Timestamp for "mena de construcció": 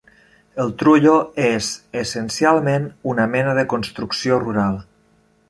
3.35-4.43